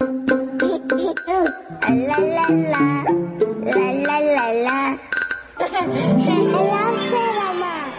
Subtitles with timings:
[0.00, 0.06] 啦
[2.16, 3.04] 啦啦，
[3.64, 4.98] 啦啦啦啦，
[5.58, 5.66] 老
[6.96, 7.92] 师了嘛？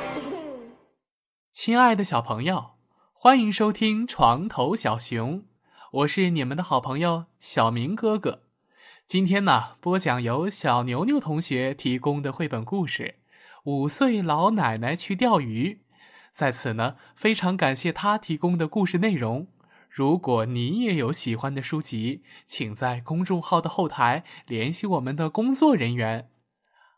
[1.51, 2.71] 亲爱的小朋友，
[3.13, 5.41] 欢迎收听《床头小熊》，
[5.91, 8.41] 我是你们的好朋友小明哥哥。
[9.05, 13.03] 今天呢，播讲由小牛牛同学提供的绘本故事
[13.65, 15.73] 《五岁老奶奶去钓鱼》。
[16.33, 19.45] 在此呢，非常感谢他提供的故事内容。
[19.91, 26.31] 如果你也有喜欢的书籍，请在公众号的后台联系我们的工作人员。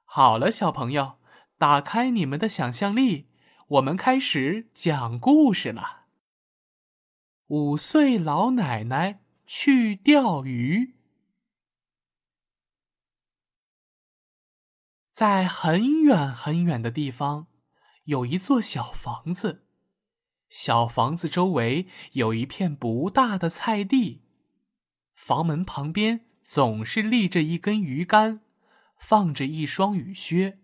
[0.04, 1.18] 好了，小朋友，
[1.58, 3.30] 打开你们的想象力，
[3.70, 6.04] 我们开始讲故事了。
[7.48, 10.94] 五岁老奶奶去钓鱼，
[15.12, 17.48] 在很远很远的地方，
[18.04, 19.63] 有一座小房子。
[20.54, 24.22] 小房子周围有一片不大的菜地，
[25.16, 28.42] 房门旁边总是立着一根鱼竿，
[28.96, 30.60] 放着一双雨靴，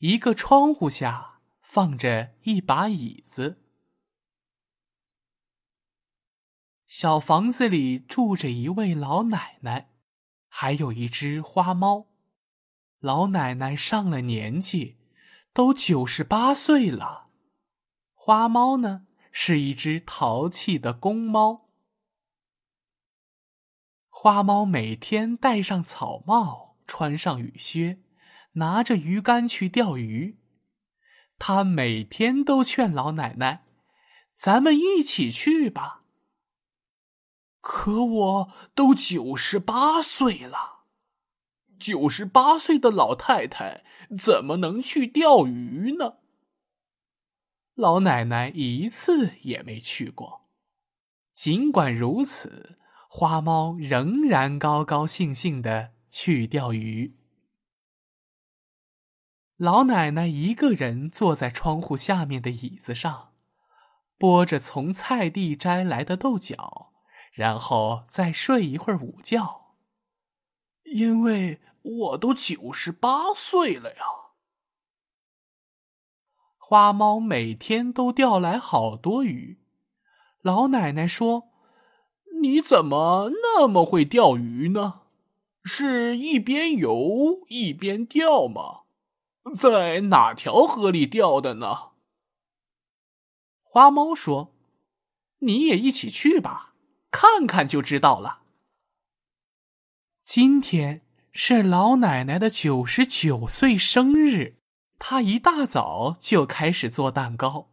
[0.00, 3.62] 一个窗户下放着一把椅子。
[6.86, 9.94] 小房子里住着一位老奶奶，
[10.48, 12.08] 还有一只花猫。
[12.98, 14.98] 老奶奶上了年纪，
[15.54, 17.31] 都九十八岁了。
[18.24, 21.68] 花猫呢，是一只淘气的公猫。
[24.08, 27.98] 花猫每天戴上草帽，穿上雨靴，
[28.52, 30.38] 拿着鱼竿去钓鱼。
[31.40, 33.64] 它每天都劝老奶奶
[34.38, 36.04] ：“咱们一起去吧。”
[37.60, 40.84] 可我都九十八岁了，
[41.76, 43.82] 九十八岁的老太太
[44.16, 46.18] 怎么能去钓鱼呢？
[47.82, 50.42] 老奶奶一次也没去过。
[51.32, 57.16] 尽管如此，花猫仍然高高兴兴的去钓鱼。
[59.56, 63.32] 老奶奶一个人坐在窗户下面的椅子上，
[64.16, 66.92] 剥着从菜地摘来的豆角，
[67.32, 69.72] 然后再睡一会儿午觉。
[70.84, 74.21] 因为我都九十八岁了呀。
[76.72, 79.58] 花猫每天都钓来好多鱼，
[80.40, 81.50] 老奶奶说
[82.40, 85.02] ：“你怎么那么会钓鱼呢？
[85.64, 88.84] 是一边游一边钓吗？
[89.54, 91.90] 在哪条河里钓的呢？”
[93.60, 94.54] 花猫说
[95.40, 96.72] ：“你也一起去吧，
[97.10, 98.44] 看看就知道了。”
[100.24, 101.02] 今天
[101.32, 104.61] 是老奶奶的九十九岁生日。
[105.04, 107.70] 他一大早就开始做蛋糕，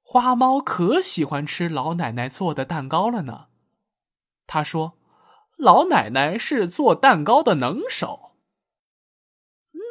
[0.00, 3.48] 花猫可喜欢吃老奶奶做的蛋糕了呢。
[4.46, 4.94] 他说
[5.58, 8.32] ：“老奶奶是做蛋糕的能手。”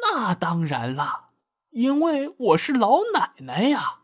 [0.02, 1.30] 那当然了，
[1.70, 4.00] 因为我是老奶奶呀，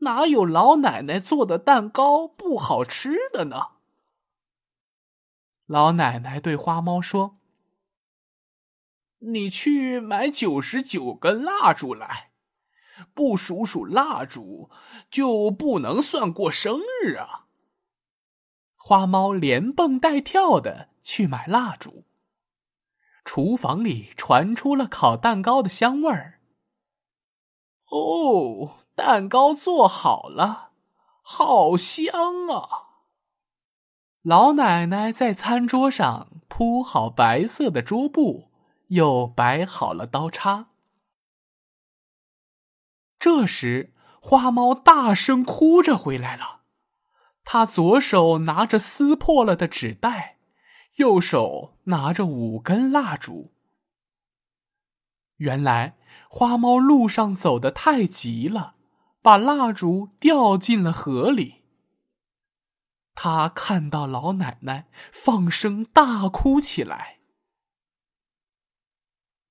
[0.00, 3.68] 哪有老奶奶做的蛋糕不好吃的呢？
[5.64, 7.38] 老奶奶对花猫说。
[9.28, 12.30] 你去买九十九根蜡烛来，
[13.12, 14.70] 不数数蜡烛
[15.10, 17.46] 就不能算过生日啊！
[18.76, 22.04] 花猫连蹦带跳的去买蜡烛，
[23.24, 26.40] 厨房里传出了烤蛋糕的香味儿。
[27.88, 30.70] 哦，蛋糕做好了，
[31.22, 32.86] 好香啊！
[34.22, 38.50] 老奶奶在餐桌上铺好白色的桌布。
[38.88, 40.68] 又摆好了刀叉。
[43.18, 46.62] 这时，花猫大声哭着回来了。
[47.44, 50.38] 他左手拿着撕破了的纸袋，
[50.96, 53.52] 右手拿着五根蜡烛。
[55.36, 55.96] 原来，
[56.28, 58.74] 花猫路上走得太急了，
[59.22, 61.64] 把蜡烛掉进了河里。
[63.14, 67.15] 他看到老奶奶，放声大哭起来。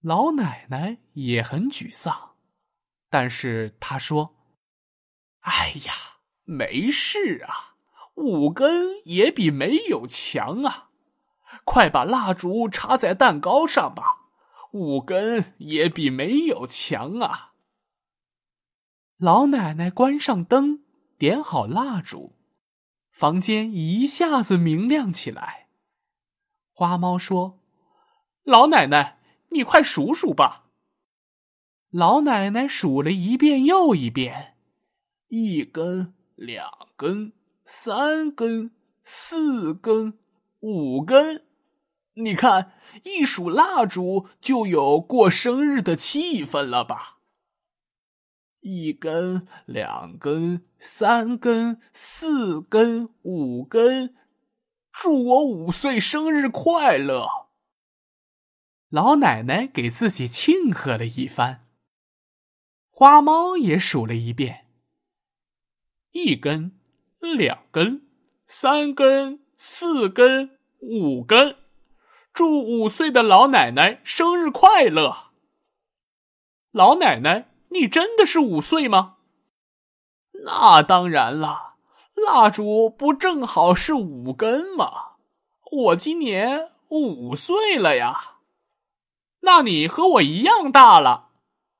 [0.05, 2.35] 老奶奶也很沮丧，
[3.09, 4.35] 但是她说
[5.41, 5.93] ：“哎呀，
[6.43, 7.73] 没事啊，
[8.13, 10.91] 五根也比没有强啊！
[11.63, 14.27] 快把蜡烛插在蛋糕上吧，
[14.73, 17.53] 五根也比没有强啊！”
[19.17, 20.83] 老奶奶关上灯，
[21.17, 22.35] 点好蜡烛，
[23.09, 25.69] 房间一下子明亮起来。
[26.73, 27.59] 花猫说
[28.45, 29.13] ：“老奶奶。”
[29.49, 30.65] 你快数数吧。
[31.89, 34.55] 老奶奶数了一遍又一遍，
[35.29, 37.31] 一根、两根、
[37.63, 38.71] 三根、
[39.03, 40.17] 四根、
[40.59, 41.45] 五根。
[42.15, 47.19] 你看，一数蜡烛就有过生日的气氛了吧？
[48.61, 54.15] 一根、两根、三根、四根、五根，
[54.91, 57.44] 祝我五岁生日快乐！
[58.95, 61.67] 老奶奶给自己庆贺了一番。
[62.89, 64.67] 花猫也数了一遍：
[66.11, 66.79] 一根、
[67.19, 68.07] 两根、
[68.47, 71.57] 三根、四根、五根。
[72.31, 75.33] 祝五岁的老奶奶生日快乐！
[76.71, 79.17] 老奶奶，你真的是五岁吗？
[80.45, 81.73] 那当然了，
[82.13, 85.17] 蜡烛不正好是五根吗？
[85.69, 88.34] 我今年五岁了呀。
[89.45, 91.29] 那你和我一样大了。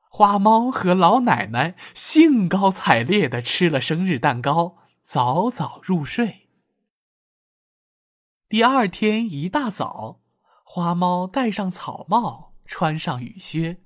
[0.08, 6.48] 花猫和老奶奶兴高采烈的吃了生日蛋糕，早早入睡。
[8.48, 10.22] 第二天一大早。
[10.64, 13.82] 花猫戴上草帽，穿上雨靴，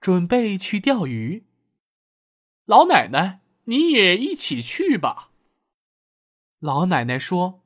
[0.00, 1.46] 准备去钓鱼。
[2.66, 5.30] 老奶奶，你也一起去吧。
[6.60, 7.62] 老奶奶说：“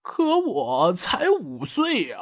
[0.00, 2.18] 可我才五岁呀。”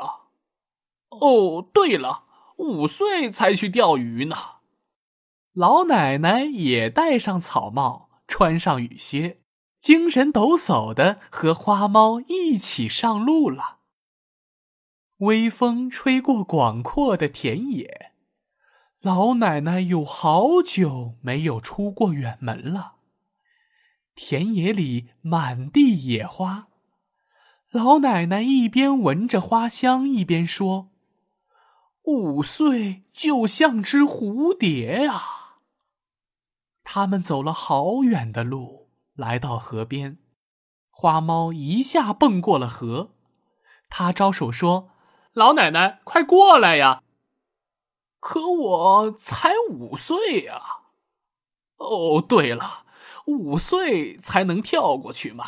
[1.10, 2.24] 哦，对了，
[2.60, 4.36] 五岁才去钓鱼呢。
[5.52, 9.40] 老奶奶也戴上草帽，穿上雨靴，
[9.80, 13.78] 精神抖擞的和花猫一起上路了。
[15.18, 18.12] 微风吹过广阔的田野，
[19.00, 22.96] 老奶奶有好久没有出过远门了。
[24.14, 26.68] 田野里满地野花，
[27.70, 30.89] 老奶奶一边闻着花香，一边说
[32.02, 35.22] ：“五岁就像只蝴蝶呀。”
[36.82, 40.18] 他们走了好远的路，来到河边，
[40.90, 43.14] 花猫一下蹦过了河，
[43.88, 44.90] 它招手说。
[45.32, 47.04] 老奶奶，快过来呀！
[48.18, 50.60] 可我才五岁呀。
[51.76, 52.84] 哦，对了，
[53.26, 55.44] 五岁才能跳过去嘛。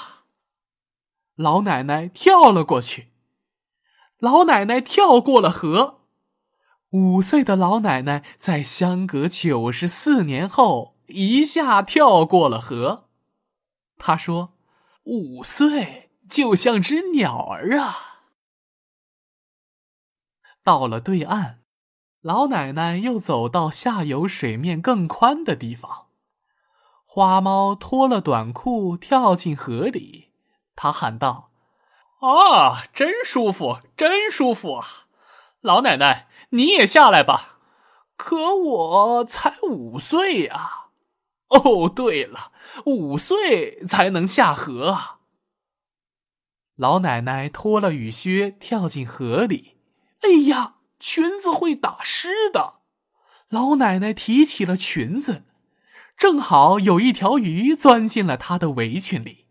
[1.34, 3.12] 老奶奶跳了过去。
[4.18, 6.01] 老奶奶跳过了河。
[6.92, 13.08] 五岁的老奶奶在相隔九十四年后一下跳过了河。
[13.96, 14.52] 她说
[15.04, 18.24] ：“五岁就像只鸟儿啊。”
[20.62, 21.60] 到了对岸，
[22.20, 26.08] 老奶奶又走到下游水面更宽的地方。
[27.06, 30.30] 花猫脱了短裤跳进河里，
[30.76, 31.50] 他喊道
[32.20, 34.86] ：“啊，真舒服，真舒服啊！
[35.60, 37.58] 老奶奶，你也下来吧。
[38.16, 40.86] 可我才五岁呀。
[41.48, 42.52] 哦，对了，
[42.86, 45.18] 五岁才能下河啊。”
[46.76, 49.76] 老奶奶脱了雨靴跳进河里。
[50.20, 52.80] 哎呀，裙子会打湿的。
[53.48, 55.42] 老奶奶提起了裙子，
[56.16, 59.46] 正好有一条鱼钻进了她的围裙里。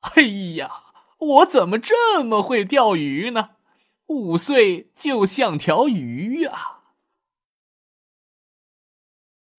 [0.00, 0.22] 哎
[0.56, 0.84] 呀，
[1.18, 3.55] 我怎么这么会钓鱼呢？
[4.06, 6.94] 五岁就像条鱼啊！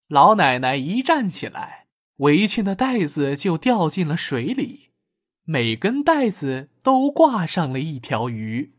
[0.08, 4.92] 老奶奶一站起来，围裙的带子就掉进了水里，
[5.44, 8.74] 每根带子都挂上了一条鱼。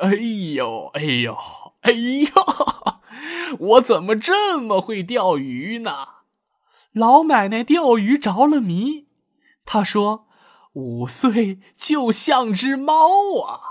[0.00, 0.14] 哎
[0.54, 1.36] 呦，哎呦，
[1.82, 2.28] 哎呦！
[3.58, 5.90] 我怎么这么会钓鱼呢？
[6.92, 9.08] 老奶奶钓鱼着了迷。
[9.66, 10.26] 她说
[10.72, 13.65] ：“五岁就像只猫啊。”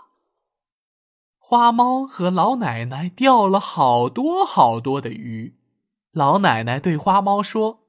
[1.47, 5.55] 花猫和老奶奶钓了好多好多的鱼。
[6.11, 7.81] 老奶奶对花猫说：“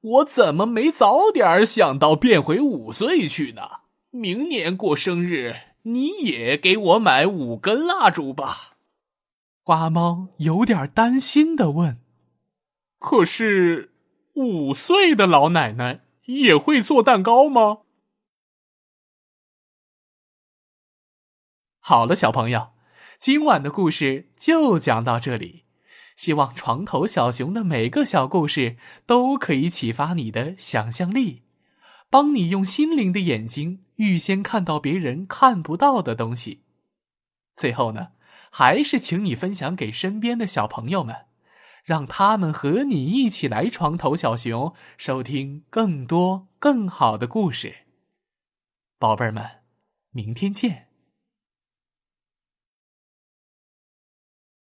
[0.00, 3.62] 我怎么没早点想到变回五岁去呢？
[4.10, 8.76] 明年过生日。”你也给我买五根蜡烛吧，
[9.62, 12.00] 花猫有点担心的问
[12.98, 13.92] ：“可是
[14.34, 17.78] 五岁的老奶奶也会做蛋糕吗？”
[21.78, 22.70] 好了，小朋友，
[23.18, 25.64] 今晚的故事就讲到这里。
[26.16, 31.42] 希望床头小熊的每个小故事都可以启发你的想象力。
[32.08, 36.62] 帮你用心灵的眼睛预先看到别人看不到的东西。
[37.56, 38.12] 最后呢，
[38.50, 41.26] 还是请你分享给身边的小朋友们，
[41.84, 47.74] 让他们和你一起来床头小熊，收听更多更好的故事。
[48.98, 49.44] 宝贝儿们，
[50.12, 50.85] 明天见。